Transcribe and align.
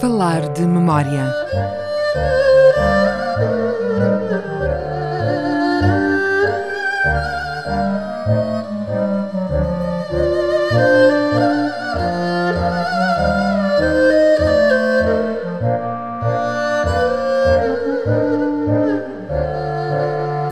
Falar 0.00 0.52
de 0.52 0.66
memória. 0.66 1.24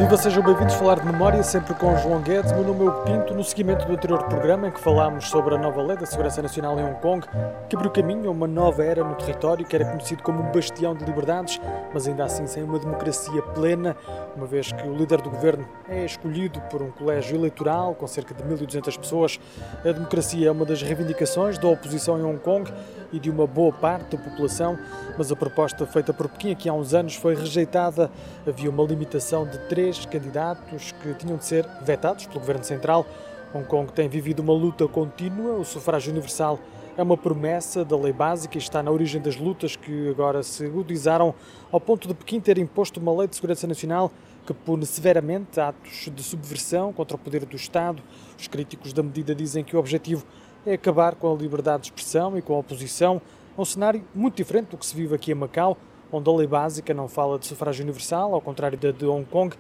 Viva, 0.05 0.19
sejam 0.19 0.43
bem-vindos 0.43 0.75
a 0.75 0.79
falar 0.79 1.01
de 1.01 1.07
memória, 1.07 1.43
sempre 1.43 1.73
com 1.73 1.97
João 1.97 2.21
Guedes. 2.21 2.53
Meu 2.53 2.63
nome 2.63 2.85
é 2.85 2.91
o 2.91 2.93
Pinto. 3.05 3.33
No 3.33 3.43
seguimento 3.43 3.87
do 3.87 3.95
anterior 3.95 4.23
programa, 4.25 4.69
em 4.69 4.71
que 4.71 4.79
falámos 4.79 5.31
sobre 5.31 5.55
a 5.55 5.59
nova 5.59 5.81
lei 5.81 5.97
da 5.97 6.05
segurança 6.05 6.43
nacional 6.43 6.79
em 6.79 6.85
Hong 6.85 7.01
Kong, 7.01 7.27
que 7.71 7.75
abriu 7.75 7.91
caminho 7.91 8.29
a 8.29 8.31
uma 8.31 8.47
nova 8.47 8.85
era 8.85 9.03
no 9.03 9.15
território 9.15 9.65
que 9.65 9.75
era 9.75 9.87
conhecido 9.87 10.23
como 10.23 10.43
um 10.43 10.53
bastião 10.53 10.95
de 10.95 11.07
liberdades, 11.07 11.59
mas 11.91 12.07
ainda 12.07 12.23
assim 12.23 12.47
sem 12.47 12.63
uma 12.63 12.79
democracia 12.79 13.41
plena, 13.41 13.97
uma 14.37 14.45
vez 14.45 14.71
que 14.71 14.87
o 14.87 14.95
líder 14.95 15.23
do 15.23 15.31
governo 15.31 15.67
é 15.89 16.05
escolhido 16.05 16.61
por 16.71 16.83
um 16.83 16.91
colégio 16.91 17.35
eleitoral 17.35 17.95
com 17.95 18.07
cerca 18.07 18.35
de 18.35 18.43
1.200 18.43 18.99
pessoas. 18.99 19.41
A 19.83 19.91
democracia 19.91 20.49
é 20.49 20.51
uma 20.51 20.67
das 20.67 20.83
reivindicações 20.83 21.57
da 21.57 21.67
oposição 21.67 22.19
em 22.19 22.23
Hong 22.23 22.41
Kong 22.41 22.71
e 23.15 23.21
de 23.21 23.31
uma 23.31 23.47
boa 23.47 23.73
parte 23.73 24.17
da 24.17 24.23
população, 24.23 24.77
mas 25.17 25.31
a 25.31 25.37
proposta 25.37 25.87
feita 25.87 26.13
por 26.13 26.29
Pequim 26.29 26.51
aqui 26.51 26.69
há 26.69 26.73
uns 26.73 26.93
anos 26.93 27.15
foi 27.15 27.37
rejeitada. 27.37 28.11
Havia 28.47 28.69
uma 28.69 28.83
limitação 28.83 29.47
de 29.47 29.57
três 29.69 30.05
candidatos 30.05 30.93
que 30.93 31.15
tinham 31.15 31.37
de 31.37 31.45
ser 31.45 31.65
vetados 31.83 32.27
pelo 32.27 32.41
Governo 32.41 32.65
Central. 32.65 33.07
Hong 33.55 33.67
Kong 33.67 33.93
tem 33.93 34.09
vivido 34.09 34.41
uma 34.41 34.53
luta 34.53 34.89
contínua, 34.89 35.55
o 35.55 35.65
sufrágio 35.65 36.11
universal 36.11 36.59
é 36.97 37.03
uma 37.03 37.17
promessa 37.17 37.85
da 37.85 37.97
lei 37.97 38.13
básica 38.13 38.57
e 38.57 38.61
está 38.61 38.83
na 38.83 38.91
origem 38.91 39.21
das 39.21 39.37
lutas 39.37 39.75
que 39.77 40.09
agora 40.09 40.43
se 40.43 40.65
agudizaram 40.65 41.35
ao 41.71 41.81
ponto 41.81 42.07
de 42.07 42.15
Pequim 42.15 42.41
ter 42.41 42.59
imposto 42.59 43.01
uma 43.01 43.13
lei 43.13 43.29
de 43.29 43.35
segurança 43.35 43.67
nacional 43.67 44.13
que 44.47 44.53
pune 44.53 44.85
severamente 44.85 45.59
atos 45.59 46.11
de 46.15 46.23
subversão 46.23 46.93
contra 46.93 47.17
o 47.17 47.19
poder 47.19 47.45
do 47.47 47.57
Estado. 47.57 48.03
Os 48.39 48.47
críticos 48.47 48.93
da 48.93 49.03
medida 49.03 49.35
dizem 49.35 49.65
que 49.65 49.75
o 49.75 49.79
objetivo 49.79 50.25
é 50.67 50.75
acabar 50.75 51.15
com 51.15 51.33
a 51.33 51.37
liberdade 51.37 51.83
de 51.83 51.89
expressão 51.89 52.37
e 52.39 52.43
com 52.43 52.55
a 52.55 52.59
oposição. 52.59 53.21
É 53.57 53.61
um 53.61 53.65
cenário 53.65 54.03
muito 54.15 54.37
diferente 54.37 54.69
do 54.69 54.79
que 54.79 54.87
se 54.87 54.95
vive 54.95 55.15
aqui 55.15 55.33
em 55.33 55.35
Macau, 55.35 55.77
onde 56.11 56.29
a 56.29 56.33
lei 56.33 56.47
básica 56.47 56.95
não 56.95 57.09
fala 57.09 57.39
de 57.39 57.47
sufrágio 57.47 57.85
universal, 57.85 58.35
ao 58.35 58.41
contrário 58.41 58.79
da 58.79 58.91
de 58.91 59.05
Hong 59.05 59.25
Kong, 59.27 59.55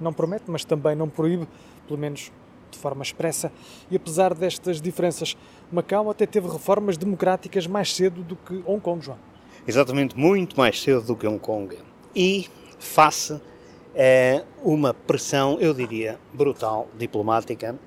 não 0.00 0.12
promete, 0.12 0.44
mas 0.48 0.64
também 0.64 0.94
não 0.94 1.08
proíbe, 1.08 1.46
pelo 1.86 1.98
menos 1.98 2.30
de 2.70 2.78
forma 2.78 3.02
expressa. 3.02 3.52
E 3.90 3.96
apesar 3.96 4.34
destas 4.34 4.80
diferenças, 4.80 5.36
Macau 5.70 6.10
até 6.10 6.26
teve 6.26 6.48
reformas 6.48 6.96
democráticas 6.96 7.66
mais 7.66 7.94
cedo 7.94 8.22
do 8.22 8.36
que 8.36 8.62
Hong 8.66 8.80
Kong, 8.80 9.04
João. 9.04 9.18
Exatamente, 9.66 10.16
muito 10.16 10.56
mais 10.56 10.80
cedo 10.80 11.02
do 11.02 11.16
que 11.16 11.26
Hong 11.26 11.38
Kong. 11.38 11.76
E 12.14 12.48
face 12.78 13.34
a 13.34 14.42
uma 14.62 14.94
pressão, 14.94 15.58
eu 15.60 15.74
diria, 15.74 16.18
brutal, 16.32 16.88
diplomática 16.96 17.78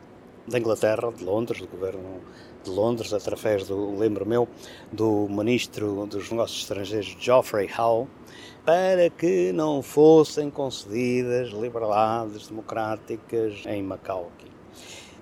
da 0.48 0.60
Inglaterra, 0.60 1.12
de 1.12 1.24
Londres, 1.24 1.62
do 1.62 1.68
governo 1.68 2.22
de 2.64 2.70
Londres, 2.70 3.14
através 3.14 3.68
do, 3.68 3.98
lembro 3.98 4.26
meu, 4.26 4.48
do 4.92 5.28
ministro 5.30 6.06
dos 6.06 6.30
Negócios 6.30 6.62
Estrangeiros, 6.62 7.16
Geoffrey 7.20 7.70
Howe, 7.78 8.08
para 8.66 9.10
que 9.10 9.52
não 9.52 9.82
fossem 9.82 10.50
concedidas 10.50 11.50
liberdades 11.50 12.48
democráticas 12.48 13.64
em 13.66 13.84
Macau. 13.84 14.32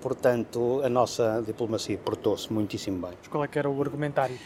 Portanto, 0.00 0.80
a 0.84 0.88
nossa 0.88 1.42
diplomacia 1.46 1.96
portou-se 1.96 2.52
muitíssimo 2.52 3.06
bem. 3.06 3.16
Mas 3.18 3.28
qual 3.28 3.44
é 3.44 3.48
que 3.48 3.58
era 3.58 3.70
o 3.70 3.80
argumentário? 3.80 4.36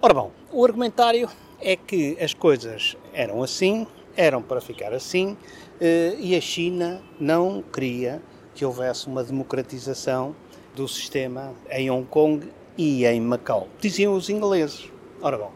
Ora 0.00 0.14
bom, 0.14 0.30
o 0.52 0.64
argumentário 0.64 1.28
é 1.60 1.74
que 1.76 2.16
as 2.22 2.34
coisas 2.34 2.96
eram 3.12 3.42
assim, 3.42 3.86
eram 4.16 4.42
para 4.42 4.60
ficar 4.60 4.92
assim, 4.92 5.36
eh, 5.80 6.14
e 6.18 6.36
a 6.36 6.40
China 6.40 7.02
não 7.18 7.62
queria 7.62 8.22
que 8.54 8.64
houvesse 8.64 9.06
uma 9.06 9.24
democratização 9.24 10.34
do 10.74 10.86
sistema 10.88 11.52
em 11.70 11.90
Hong 11.90 12.06
Kong 12.06 12.48
e 12.76 13.04
em 13.04 13.20
Macau. 13.20 13.68
Diziam 13.80 14.14
os 14.14 14.28
ingleses. 14.28 14.90
Ora 15.20 15.38
bom, 15.38 15.52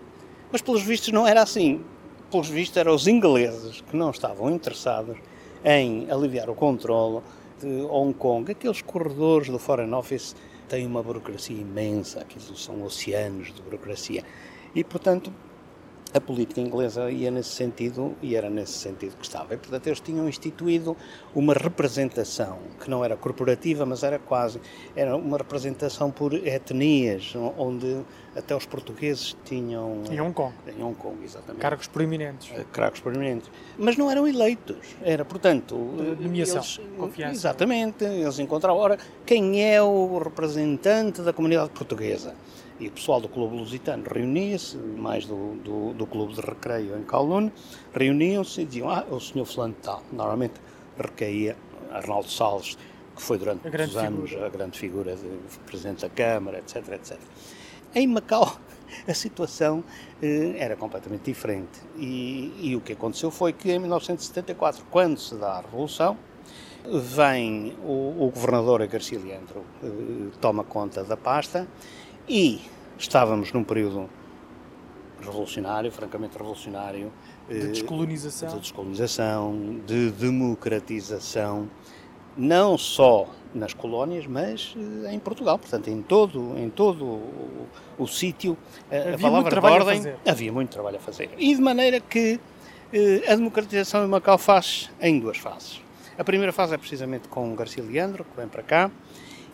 mas 0.50 0.62
pelos 0.62 0.82
vistos 0.82 1.12
não 1.12 1.26
era 1.26 1.42
assim. 1.42 1.84
Pelos 2.30 2.48
vistos 2.48 2.76
eram 2.76 2.94
os 2.94 3.06
ingleses 3.06 3.80
que 3.80 3.96
não 3.96 4.10
estavam 4.10 4.50
interessados 4.50 5.16
em 5.64 6.10
aliviar 6.10 6.48
o 6.50 6.54
controle 6.54 7.22
de 7.60 7.82
Hong 7.90 8.14
Kong. 8.14 8.50
Aqueles 8.50 8.82
corredores 8.82 9.48
do 9.48 9.58
Foreign 9.58 9.92
Office 9.94 10.36
têm 10.68 10.86
uma 10.86 11.02
burocracia 11.02 11.56
imensa, 11.56 12.20
aqueles 12.20 12.46
são 12.60 12.82
oceanos 12.82 13.52
de 13.52 13.62
burocracia. 13.62 14.22
E, 14.74 14.84
portanto, 14.84 15.32
a 16.12 16.20
política 16.20 16.60
inglesa 16.60 17.10
ia 17.10 17.30
nesse 17.30 17.50
sentido 17.50 18.14
e 18.22 18.34
era 18.34 18.48
nesse 18.48 18.72
sentido 18.72 19.16
que 19.16 19.24
estava. 19.24 19.54
E, 19.54 19.56
portanto, 19.56 19.86
eles 19.86 20.00
tinham 20.00 20.28
instituído 20.28 20.96
uma 21.34 21.52
representação 21.52 22.58
que 22.80 22.88
não 22.88 23.04
era 23.04 23.16
corporativa, 23.16 23.84
mas 23.84 24.02
era 24.02 24.18
quase, 24.18 24.60
era 24.96 25.16
uma 25.16 25.36
representação 25.36 26.10
por 26.10 26.32
etnias, 26.34 27.34
onde 27.56 28.00
até 28.34 28.54
os 28.54 28.64
portugueses 28.64 29.36
tinham... 29.44 30.02
Em 30.10 30.20
Hong 30.20 30.32
Kong. 30.32 30.54
Em 30.66 30.82
Hong 30.82 30.94
Kong, 30.94 31.24
exatamente. 31.24 31.60
Cargos 31.60 31.88
proeminentes. 31.88 32.50
Cargos 32.72 33.00
proeminentes. 33.00 33.50
Mas 33.76 33.96
não 33.96 34.10
eram 34.10 34.26
eleitos. 34.26 34.96
Era, 35.02 35.24
portanto... 35.24 35.76
De 36.16 36.24
nomeação, 36.24 36.56
eles, 36.56 36.80
confiança. 36.96 37.32
Exatamente. 37.32 38.04
Eles 38.04 38.38
encontravam, 38.38 38.80
ora, 38.80 38.98
quem 39.26 39.64
é 39.64 39.82
o 39.82 40.18
representante 40.18 41.20
da 41.20 41.32
comunidade 41.32 41.70
portuguesa? 41.70 42.34
E 42.80 42.86
o 42.86 42.92
pessoal 42.92 43.20
do 43.20 43.28
Clube 43.28 43.56
Lusitano 43.56 44.04
reunia-se, 44.08 44.76
mais 44.76 45.26
do, 45.26 45.54
do, 45.56 45.94
do, 45.94 46.06
Clube 46.06 46.34
de 46.34 46.40
Recreio 46.40 46.96
em 46.96 47.02
Kowloon, 47.02 47.50
reuniam-se 47.92 48.60
e 48.60 48.64
diziam, 48.64 48.88
ah, 48.88 49.04
o 49.10 49.18
senhor 49.18 49.44
fulano 49.46 49.74
tal. 49.82 50.02
Normalmente 50.12 50.60
recaía 50.96 51.56
Arnaldo 51.90 52.30
Salles, 52.30 52.78
que 53.16 53.22
foi 53.22 53.36
durante 53.36 53.62
muitos 53.68 53.96
anos 53.96 54.32
a 54.34 54.48
grande 54.48 54.78
figura 54.78 55.16
de 55.16 55.58
Presidente 55.66 56.02
da 56.02 56.08
Câmara, 56.08 56.58
etc, 56.58 56.88
etc. 56.92 57.18
Em 57.94 58.06
Macau, 58.06 58.56
a 59.08 59.14
situação 59.14 59.82
eh, 60.22 60.54
era 60.56 60.76
completamente 60.76 61.24
diferente. 61.24 61.80
E, 61.96 62.54
e 62.60 62.76
o 62.76 62.80
que 62.80 62.92
aconteceu 62.92 63.32
foi 63.32 63.52
que 63.52 63.72
em 63.72 63.80
1974, 63.80 64.84
quando 64.88 65.18
se 65.18 65.34
dá 65.34 65.54
a 65.54 65.60
Revolução, 65.62 66.16
vem 66.84 67.76
o, 67.84 68.26
o 68.26 68.30
governador 68.32 68.86
Garcia 68.86 69.18
Leandro, 69.18 69.64
eh, 69.82 70.30
toma 70.40 70.62
conta 70.62 71.02
da 71.02 71.16
pasta 71.16 71.66
e 72.28 72.60
estávamos 72.98 73.52
num 73.52 73.64
período 73.64 74.08
revolucionário, 75.20 75.90
francamente 75.90 76.36
revolucionário. 76.36 77.12
De 77.48 77.68
descolonização. 77.68 78.48
De 78.50 78.60
descolonização, 78.60 79.80
de 79.86 80.10
democratização, 80.10 81.68
não 82.36 82.76
só 82.76 83.28
nas 83.54 83.72
colónias, 83.72 84.26
mas 84.26 84.74
em 85.10 85.18
Portugal. 85.18 85.58
Portanto, 85.58 85.88
em 85.88 86.02
todo, 86.02 86.56
em 86.58 86.68
todo 86.68 87.04
o, 87.04 87.68
o 87.98 88.06
sítio, 88.06 88.56
havia 88.90 89.14
a 89.14 89.18
palavra 89.18 89.30
muito 89.30 89.50
trabalho 89.50 89.74
de 89.74 89.80
ordem, 89.80 89.98
a 89.98 90.02
fazer. 90.02 90.18
havia 90.26 90.52
muito 90.52 90.70
trabalho 90.70 90.96
a 90.96 91.00
fazer. 91.00 91.30
E 91.38 91.54
de 91.54 91.60
maneira 91.60 92.00
que 92.00 92.38
eh, 92.92 93.22
a 93.26 93.34
democratização 93.34 94.04
em 94.04 94.08
Macau 94.08 94.38
faz 94.38 94.90
em 95.00 95.18
duas 95.18 95.38
fases. 95.38 95.80
A 96.18 96.24
primeira 96.24 96.52
fase 96.52 96.74
é 96.74 96.78
precisamente 96.78 97.28
com 97.28 97.54
Garcia 97.54 97.82
Leandro, 97.82 98.24
que 98.24 98.36
vem 98.36 98.48
para 98.48 98.62
cá, 98.62 98.90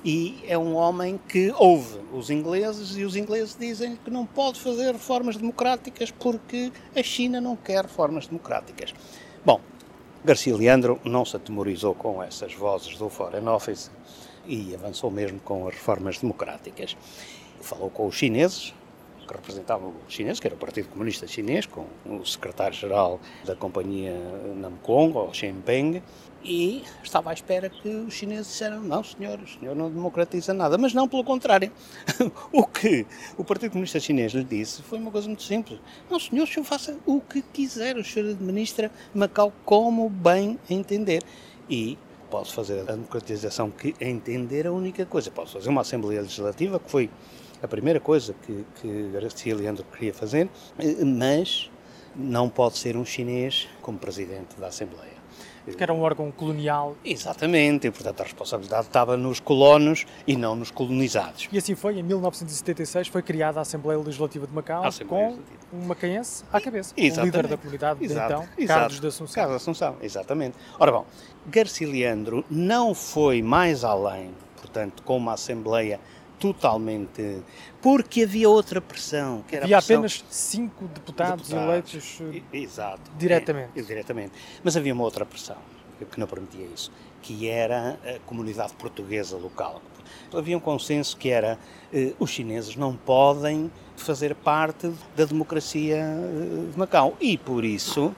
e 0.04 0.44
é 0.47 0.59
um 0.59 0.75
homem 0.75 1.19
que 1.26 1.50
ouve 1.56 1.98
os 2.12 2.28
ingleses 2.28 2.97
e 2.97 3.04
os 3.04 3.16
ingleses 3.16 3.56
dizem 3.58 3.96
que 3.96 4.11
não 4.11 4.26
pode 4.26 4.61
fazer 4.61 4.93
reformas 4.93 5.37
democráticas 5.37 6.11
porque 6.11 6.70
a 6.94 7.02
China 7.02 7.40
não 7.40 7.56
quer 7.56 7.82
reformas 7.82 8.26
democráticas. 8.26 8.93
Bom, 9.44 9.61
Garcia 10.23 10.55
Leandro 10.55 11.00
não 11.05 11.25
se 11.25 11.37
atemorizou 11.37 11.94
com 11.94 12.23
essas 12.23 12.52
vozes 12.55 12.96
do 12.96 13.08
Foreign 13.08 13.49
Office 13.49 13.90
e 14.46 14.75
avançou 14.75 15.11
mesmo 15.11 15.40
com 15.40 15.67
as 15.67 15.75
reformas 15.75 16.19
democráticas. 16.19 16.96
Falou 17.62 17.88
com 17.88 18.06
os 18.06 18.14
chineses, 18.14 18.75
que 19.25 19.32
representavam 19.32 19.94
os 20.06 20.12
chineses, 20.12 20.41
que 20.41 20.47
era 20.47 20.55
o 20.55 20.59
Partido 20.59 20.88
Comunista 20.88 21.26
Chinês, 21.26 21.67
com 21.67 21.87
o 22.06 22.25
secretário-geral 22.25 23.21
da 23.44 23.55
companhia 23.55 24.15
Namkong, 24.56 25.17
ou 25.17 25.32
Shenpeng, 25.32 26.03
e 26.44 26.85
estava 27.03 27.31
à 27.31 27.32
espera 27.32 27.71
que 27.71 27.88
os 27.88 28.12
chineses 28.12 28.49
disseram 28.49 28.82
não, 28.82 29.03
senhor, 29.03 29.41
o 29.41 29.49
senhor 29.49 29.75
não 29.75 29.91
democratiza 29.91 30.53
nada. 30.53 30.76
Mas 30.76 30.93
não, 30.93 31.09
pelo 31.09 31.25
contrário. 31.25 31.73
o 32.53 32.67
que 32.67 33.06
o 33.38 33.43
Partido 33.43 33.71
Comunista 33.71 33.99
Chinês 33.99 34.32
lhe 34.32 34.44
disse 34.44 34.82
foi 34.82 34.99
uma 34.99 35.11
coisa 35.11 35.27
muito 35.27 35.43
simples. 35.43 35.81
Não, 36.11 36.20
senhor, 36.20 36.44
o 36.44 36.47
senhor 36.47 36.65
faça 36.65 36.99
o 37.06 37.20
que 37.20 37.41
quiser, 37.41 37.97
o 37.97 38.05
senhor 38.05 38.31
administra 38.31 38.91
Macau 39.15 39.53
como 39.65 40.11
bem 40.11 40.59
entender. 40.69 41.23
E 41.69 41.97
pode 42.31 42.53
fazer 42.53 42.81
a 42.81 42.93
democratização 42.93 43.70
que 43.70 43.94
entender 43.99 44.67
a 44.67 44.73
única 44.73 45.06
coisa. 45.06 45.31
Pode 45.31 45.50
fazer 45.50 45.70
uma 45.70 45.81
Assembleia 45.81 46.20
Legislativa, 46.20 46.79
que 46.79 46.91
foi 46.91 47.09
a 47.64 47.69
primeira 47.69 47.99
coisa 47.99 48.34
que, 48.43 48.64
que 48.81 49.11
Garcia 49.11 49.55
Leandro 49.56 49.84
queria 49.84 50.12
fazer, 50.12 50.50
mas 51.02 51.70
não 52.14 52.49
pode 52.49 52.76
ser 52.76 52.94
um 52.94 53.06
chinês 53.06 53.66
como 53.81 53.99
presidente 53.99 54.55
da 54.61 54.66
Assembleia. 54.66 55.14
Que 55.66 55.82
era 55.82 55.94
um 55.94 56.02
órgão 56.02 56.31
colonial. 56.31 56.94
Exatamente, 57.02 57.87
e 57.87 57.90
portanto 57.90 58.20
a 58.20 58.25
responsabilidade 58.25 58.87
estava 58.87 59.16
nos 59.16 59.40
colonos 59.40 60.05
e 60.26 60.37
não 60.37 60.55
nos 60.55 60.70
colonizados. 60.70 61.49
E 61.50 61.56
assim 61.56 61.75
foi, 61.75 61.99
em 61.99 62.02
1976 62.02 63.08
foi 63.08 63.22
criada 63.22 63.61
a 63.61 63.62
Assembleia 63.62 63.99
Legislativa 63.99 64.46
de 64.46 64.52
Macau 64.52 64.84
com 65.08 65.38
um 65.72 65.87
macaense 65.87 66.44
à 66.52 66.60
cabeça, 66.60 66.93
Exatamente. 66.94 67.34
o 67.34 67.37
líder 67.38 67.49
da 67.49 67.56
comunidade 67.56 68.05
Exato. 68.05 68.28
de 68.28 68.34
então, 68.34 68.49
Exato. 68.58 68.78
Carlos 68.78 69.00
de 69.00 69.06
Assunção. 69.06 69.34
Carlos 69.34 69.56
de 69.56 69.62
Assunção, 69.62 69.96
exatamente. 70.02 70.58
Ora 70.78 70.93
bom, 70.93 71.06
Garcia 71.46 71.88
Leandro 71.88 72.44
não 72.50 72.94
foi 72.94 73.40
mais 73.40 73.84
além, 73.84 74.32
portanto, 74.58 75.02
com 75.02 75.17
uma 75.17 75.32
Assembleia 75.32 75.99
totalmente. 76.52 77.43
Porque 77.81 78.25
havia 78.25 78.50
outra 78.50 78.81
pressão. 78.81 79.43
Que 79.49 79.56
havia 79.56 79.79
pressão 79.79 79.96
apenas 79.96 80.25
cinco 80.29 80.85
deputados, 80.88 81.49
deputados, 81.49 82.20
eleitos 82.20 82.20
eh, 82.52 82.58
Exato, 82.58 83.11
diretamente. 83.17 83.70
É, 83.79 83.82
diretamente. 83.82 84.32
Mas 84.62 84.76
havia 84.76 84.93
uma 84.93 85.05
outra 85.05 85.25
pressão 85.25 85.56
que 86.11 86.20
não 86.20 86.26
permitia 86.26 86.67
isso, 86.75 86.93
que 87.23 87.49
era 87.49 87.99
a 88.05 88.19
comunidade 88.26 88.75
portuguesa 88.75 89.37
local. 89.38 89.81
Havia 90.35 90.56
um 90.56 90.61
consenso 90.61 91.17
que 91.17 91.31
era 91.31 91.58
eh, 91.93 92.12
os 92.19 92.31
chineses 92.31 92.76
não 92.76 92.94
podem 92.94 93.70
fazer 93.96 94.35
parte 94.35 94.93
da 95.17 95.25
democracia 95.25 95.96
eh, 95.96 96.70
de 96.73 96.79
Macau. 96.79 97.17
E 97.20 97.38
por 97.38 97.64
isso 97.64 98.14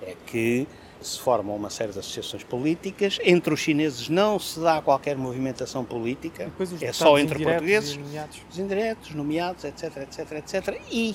é 0.00 0.14
que 0.26 0.68
se 1.06 1.20
formam 1.20 1.54
uma 1.54 1.70
série 1.70 1.92
de 1.92 1.98
associações 1.98 2.42
políticas. 2.42 3.18
Entre 3.22 3.52
os 3.52 3.60
chineses 3.60 4.08
não 4.08 4.38
se 4.38 4.58
dá 4.60 4.80
qualquer 4.80 5.16
movimentação 5.16 5.84
política, 5.84 6.50
é 6.80 6.92
só 6.92 7.18
entre 7.18 7.42
portugueses, 7.44 7.96
nomeados. 7.96 8.40
os 8.50 8.58
indiretos, 8.58 9.14
nomeados, 9.14 9.64
etc, 9.64 9.96
etc, 9.98 10.32
etc. 10.32 10.80
E 10.90 11.14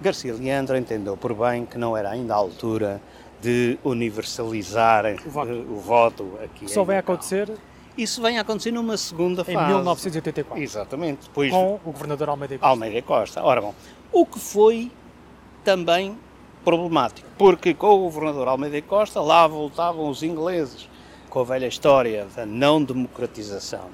Garcia 0.00 0.34
Leandro 0.34 0.76
entendeu 0.76 1.16
por 1.16 1.34
bem 1.34 1.66
que 1.66 1.76
não 1.76 1.96
era 1.96 2.10
ainda 2.10 2.34
a 2.34 2.36
altura 2.36 3.00
de 3.40 3.78
universalizar 3.84 5.04
o 5.24 5.30
voto, 5.30 5.52
o 5.52 5.76
voto 5.76 6.38
aqui. 6.42 6.68
Só 6.68 6.82
vai 6.84 6.98
acontecer 6.98 7.52
isso 7.98 8.22
vem 8.22 8.38
a 8.38 8.42
acontecer 8.42 8.70
numa 8.70 8.96
segunda 8.96 9.44
fase. 9.44 9.58
Em 9.58 9.66
1984. 9.66 10.62
Exatamente. 10.62 11.26
Depois 11.26 11.50
com 11.50 11.74
o 11.74 11.78
governador 11.90 12.28
Almeida 12.28 12.56
Costa. 12.56 12.68
Almeida 12.68 13.02
Costa. 13.02 13.42
Ora 13.42 13.60
bom, 13.60 13.74
o 14.12 14.24
que 14.24 14.38
foi 14.38 14.92
também 15.64 16.16
problemático, 16.68 17.26
porque 17.38 17.72
com 17.72 17.94
o 17.94 17.98
governador 18.00 18.46
Almeida 18.46 18.82
Costa 18.82 19.22
lá 19.22 19.46
voltavam 19.46 20.06
os 20.10 20.22
ingleses 20.22 20.86
com 21.30 21.40
a 21.40 21.44
velha 21.44 21.66
história 21.66 22.26
da 22.36 22.44
não 22.44 22.84
democratização, 22.84 23.88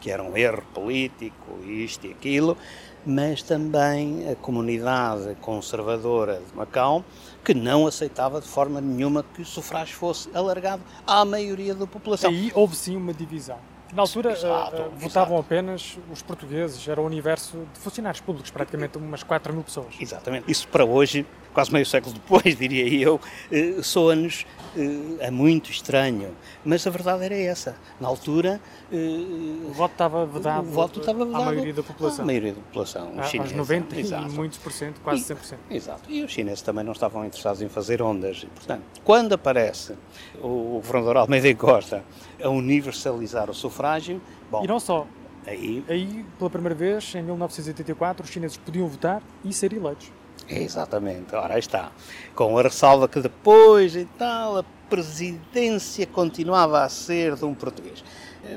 que 0.00 0.10
era 0.10 0.22
um 0.22 0.34
erro 0.34 0.62
político, 0.72 1.58
isto 1.66 2.06
e 2.06 2.12
aquilo, 2.12 2.56
mas 3.04 3.42
também 3.42 4.30
a 4.30 4.34
comunidade 4.34 5.36
conservadora 5.42 6.40
de 6.40 6.56
Macau, 6.56 7.04
que 7.44 7.52
não 7.52 7.86
aceitava 7.86 8.40
de 8.40 8.48
forma 8.48 8.80
nenhuma 8.80 9.22
que 9.22 9.42
o 9.42 9.44
sufrágio 9.44 9.94
fosse 9.94 10.30
alargado 10.32 10.82
à 11.06 11.22
maioria 11.22 11.74
da 11.74 11.86
população. 11.86 12.30
Aí 12.30 12.50
houve 12.54 12.76
sim 12.76 12.96
uma 12.96 13.12
divisão. 13.12 13.58
Na 13.92 14.02
altura 14.02 14.32
exato, 14.32 14.82
uh, 14.82 14.90
votavam 14.96 15.34
exato. 15.34 15.40
apenas 15.40 15.98
os 16.10 16.22
portugueses, 16.22 16.88
era 16.88 17.00
o 17.00 17.04
universo 17.04 17.66
de 17.74 17.80
funcionários 17.80 18.22
públicos, 18.22 18.50
praticamente 18.50 18.96
umas 18.96 19.22
4 19.22 19.52
mil 19.52 19.64
pessoas. 19.64 19.94
Exatamente. 20.00 20.50
Isso 20.50 20.66
para 20.68 20.84
hoje, 20.84 21.26
quase 21.52 21.72
meio 21.72 21.86
século 21.86 22.14
depois, 22.14 22.56
diria 22.56 22.86
eu, 23.02 23.16
uh, 23.16 23.82
soa-nos 23.82 24.46
uh, 24.76 25.16
é 25.20 25.30
muito 25.30 25.70
estranho. 25.70 26.34
Mas 26.64 26.86
a 26.86 26.90
verdade 26.90 27.24
era 27.24 27.34
essa. 27.34 27.76
Na 28.00 28.08
altura. 28.08 28.60
Uh, 28.92 29.68
o 29.68 29.72
voto 29.72 29.92
estava 29.92 30.26
vedado, 30.26 30.66
o 30.66 30.70
voto 30.70 31.00
estava 31.00 31.24
vedado 31.24 31.42
à 31.42 31.46
maioria 31.46 31.74
da 31.74 31.82
população. 31.82 32.24
À 32.24 32.26
maioria 32.26 32.52
da 32.52 32.60
população. 32.60 33.12
Os 33.18 33.28
chineses, 33.28 33.52
aos 33.52 33.68
90 33.68 34.00
exato. 34.00 34.28
e 34.28 34.32
muitos 34.32 34.58
por 34.58 34.72
cento, 34.72 35.00
quase 35.00 35.22
100%. 35.22 35.56
E, 35.70 35.76
exato. 35.76 36.10
E 36.10 36.22
os 36.22 36.32
chineses 36.32 36.62
também 36.62 36.84
não 36.84 36.92
estavam 36.92 37.24
interessados 37.24 37.62
em 37.62 37.68
fazer 37.68 38.02
ondas. 38.02 38.42
E, 38.42 38.46
portanto, 38.46 38.82
quando 39.04 39.32
aparece 39.32 39.94
o, 40.42 40.80
governador 40.84 41.16
Almeida 41.18 41.54
Costa 41.54 42.04
a 42.42 42.48
universalizar 42.48 43.50
o 43.50 43.54
sufrágio. 43.54 44.20
Bom, 44.50 44.64
e 44.64 44.66
não 44.66 44.80
só. 44.80 45.06
Aí, 45.46 45.82
aí, 45.88 46.24
pela 46.38 46.50
primeira 46.50 46.74
vez, 46.74 47.14
em 47.14 47.22
1984, 47.22 48.24
os 48.24 48.30
chineses 48.30 48.56
podiam 48.58 48.86
votar 48.86 49.22
e 49.44 49.52
ser 49.52 49.72
eleitos. 49.72 50.12
Exatamente, 50.50 51.34
ora 51.34 51.54
aí 51.54 51.60
está. 51.60 51.92
Com 52.34 52.58
a 52.58 52.62
ressalva 52.62 53.06
que 53.08 53.20
depois 53.20 53.94
e 53.94 54.04
tal, 54.18 54.58
a 54.58 54.64
presidência 54.88 56.06
continuava 56.06 56.82
a 56.82 56.88
ser 56.88 57.36
de 57.36 57.44
um 57.44 57.54
português. 57.54 58.02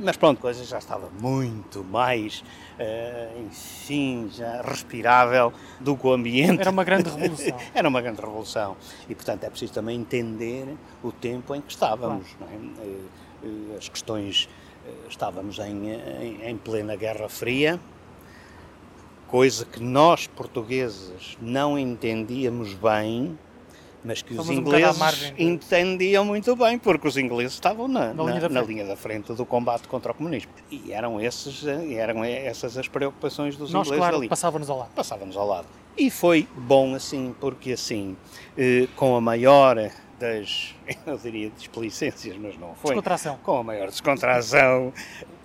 Mas 0.01 0.17
pronto, 0.17 0.39
a 0.39 0.41
coisa 0.41 0.63
já 0.63 0.77
estava 0.77 1.09
muito 1.19 1.83
mais, 1.83 2.43
uh, 2.79 3.41
enfim, 3.45 4.29
já 4.31 4.61
respirável 4.61 5.53
do 5.79 5.95
que 5.95 6.07
o 6.07 6.13
ambiente. 6.13 6.61
Era 6.61 6.71
uma 6.71 6.83
grande 6.83 7.09
revolução. 7.09 7.57
Era 7.75 7.89
uma 7.89 8.01
grande 8.01 8.21
revolução. 8.21 8.77
E, 9.09 9.13
portanto, 9.13 9.43
é 9.43 9.49
preciso 9.49 9.73
também 9.73 9.99
entender 9.99 10.75
o 11.03 11.11
tempo 11.11 11.53
em 11.53 11.61
que 11.61 11.71
estávamos. 11.71 12.25
Claro. 12.37 12.53
É? 12.53 13.45
Uh, 13.45 13.77
as 13.77 13.89
questões, 13.89 14.49
estávamos 15.09 15.59
em, 15.59 15.91
em, 15.91 16.49
em 16.49 16.57
plena 16.57 16.95
Guerra 16.95 17.27
Fria, 17.27 17.77
coisa 19.33 19.65
que 19.65 19.81
nós 19.81 20.27
portugueses 20.27 21.35
não 21.41 21.75
entendíamos 21.75 22.75
bem, 22.75 23.35
mas 24.05 24.21
que 24.21 24.35
Somos 24.35 24.47
os 24.47 24.55
ingleses 24.55 25.33
um 25.39 25.41
entendiam 25.41 26.23
muito 26.23 26.55
bem, 26.55 26.77
porque 26.77 27.07
os 27.07 27.17
ingleses 27.17 27.53
estavam 27.53 27.87
na, 27.87 28.13
na, 28.13 28.23
linha, 28.25 28.47
na 28.47 28.61
linha, 28.61 28.85
da 28.85 28.95
frente 28.95 29.33
do 29.33 29.43
combate 29.43 29.87
contra 29.87 30.11
o 30.11 30.15
comunismo. 30.15 30.51
E 30.69 30.91
eram, 30.91 31.19
esses, 31.19 31.65
eram 31.65 32.23
essas 32.23 32.77
as 32.77 32.87
preocupações 32.87 33.57
dos 33.57 33.73
nós, 33.73 33.87
ingleses 33.87 33.97
claro, 33.97 34.17
ali. 34.17 34.29
Passávamos 34.29 34.69
ao 34.69 34.77
lado. 34.77 34.91
Passávamos 34.93 35.35
ao 35.35 35.47
lado. 35.47 35.67
E 35.97 36.11
foi 36.11 36.47
bom 36.55 36.93
assim, 36.93 37.33
porque 37.39 37.71
assim, 37.71 38.15
eh, 38.55 38.87
com 38.95 39.15
a 39.15 39.21
maior 39.21 39.89
das, 40.19 40.75
eu 41.07 41.17
diria, 41.17 41.49
desplicências, 41.49 42.37
mas 42.37 42.55
não 42.59 42.75
foi. 42.75 42.91
Descontração. 42.91 43.39
Com 43.41 43.57
a 43.57 43.63
maior 43.63 43.89
descontração, 43.89 44.93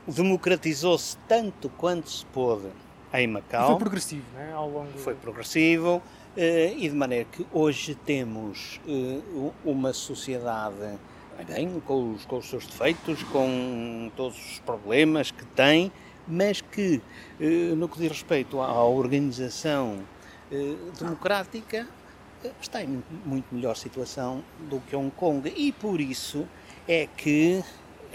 democratizou-se 0.07 1.17
tanto 1.27 1.71
quanto 1.71 2.11
se 2.11 2.27
pôde 2.27 2.69
em 3.13 3.27
Macau. 3.27 3.65
E 3.65 3.67
foi 3.69 3.79
progressivo, 3.79 4.25
né? 4.35 4.53
Ao 4.53 4.69
longo 4.69 4.99
Foi 4.99 5.15
progressivo 5.15 6.03
eh, 6.37 6.75
e 6.77 6.89
de 6.89 6.95
maneira 6.95 7.25
que 7.25 7.47
hoje 7.53 7.95
temos 7.95 8.81
eh, 8.87 9.21
uma 9.65 9.93
sociedade 9.93 10.99
bem, 11.47 11.81
com 11.87 12.13
os, 12.13 12.25
com 12.27 12.39
os 12.39 12.49
seus 12.49 12.67
defeitos, 12.67 13.23
com 13.25 14.11
todos 14.17 14.37
os 14.37 14.59
problemas 14.61 15.31
que 15.31 15.45
tem, 15.47 15.91
mas 16.27 16.61
que, 16.61 17.01
eh, 17.41 17.75
no 17.75 17.89
que 17.89 17.99
diz 17.99 18.09
respeito 18.09 18.61
à 18.61 18.85
organização 18.85 19.99
democrática, 20.99 21.87
está 22.61 22.83
em 22.83 23.03
muito 23.27 23.55
melhor 23.55 23.77
situação 23.77 24.43
do 24.71 24.81
que 24.81 24.97
Hong 24.97 25.11
Kong. 25.11 25.53
E 25.55 25.73
por 25.73 26.01
isso 26.01 26.47
é 26.87 27.07
que 27.07 27.63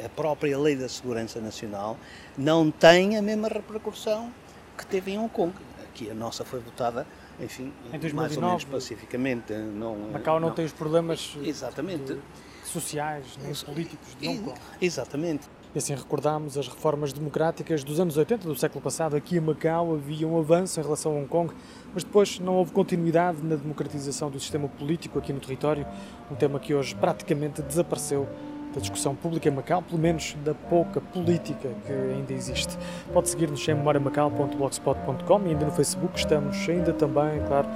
a 0.04 0.10
própria 0.10 0.58
Lei 0.58 0.76
da 0.76 0.90
Segurança 0.90 1.40
Nacional 1.40 1.98
não 2.38 2.72
tem 2.72 3.18
a 3.18 3.22
mesma 3.22 3.48
repercussão 3.48 4.32
que 4.78 4.86
teve 4.86 5.12
em 5.12 5.20
Hong 5.20 5.30
Kong. 5.30 5.54
Aqui 5.84 6.10
a 6.10 6.14
nossa 6.14 6.44
foi 6.44 6.60
votada, 6.60 7.06
enfim, 7.40 7.72
em 7.92 8.00
2009, 8.00 8.16
mais 8.16 8.38
ou 8.38 8.44
menos 8.44 8.64
pacificamente. 8.66 9.54
Não, 9.54 9.96
Macau 10.12 10.40
não, 10.40 10.50
não 10.50 10.56
tem 10.56 10.66
os 10.66 10.74
problemas 10.74 11.38
exatamente. 11.44 12.18
sociais 12.66 13.38
nem 13.42 13.54
políticos 13.54 14.16
de 14.20 14.28
Hong 14.28 14.42
Kong. 14.42 14.60
Exatamente. 14.82 15.48
E 15.76 15.80
assim 15.80 15.96
recordamos 15.96 16.56
as 16.56 16.68
reformas 16.68 17.12
democráticas 17.12 17.84
dos 17.84 18.00
anos 18.00 18.16
80 18.16 18.48
do 18.48 18.56
século 18.56 18.80
passado. 18.80 19.16
Aqui 19.16 19.38
em 19.38 19.40
Macau 19.40 19.96
havia 19.96 20.28
um 20.28 20.38
avanço 20.38 20.80
em 20.80 20.84
relação 20.84 21.14
a 21.14 21.16
Hong 21.16 21.28
Kong, 21.28 21.52
mas 21.94 22.04
depois 22.04 22.40
não 22.40 22.56
houve 22.58 22.72
continuidade 22.72 23.42
na 23.42 23.56
democratização 23.56 24.30
do 24.30 24.40
sistema 24.40 24.68
político 24.68 25.18
aqui 25.18 25.34
no 25.34 25.40
território, 25.40 25.88
um 26.32 26.36
tema 26.36 26.60
que 26.60 26.76
hoje 26.76 26.94
praticamente 26.94 27.64
desapareceu 27.64 28.28
da 28.74 28.82
discussão 28.82 29.16
pública 29.16 29.48
em 29.48 29.52
Macau, 29.52 29.82
pelo 29.82 30.00
menos 30.00 30.36
da 30.44 30.54
pouca 30.54 31.00
política 31.00 31.70
que 31.86 31.94
ainda 31.94 32.34
existe. 32.34 32.78
Pode 33.14 33.30
seguir-nos 33.30 33.68
em 33.68 33.74
memoriamacau.blogspot.com 33.74 35.42
e 35.46 35.50
ainda 35.50 35.66
no 35.66 35.72
Facebook 35.72 36.18
estamos 36.18 36.58
ainda 36.68 36.94
também, 36.94 37.42
claro, 37.48 37.68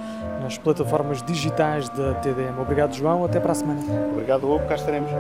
nas 0.42 0.58
plataformas 0.58 1.22
digitais 1.24 1.90
da 1.90 2.16
TDM. 2.16 2.60
Obrigado, 2.60 2.94
João. 2.96 3.24
Até 3.26 3.40
para 3.40 3.52
a 3.52 3.56
semana. 3.56 3.82
Obrigado, 4.12 4.50
Hugo. 4.50 4.66
Cá 4.68 4.76
estaremos. 4.76 5.12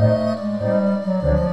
Thank 0.00 1.44
you. 1.44 1.49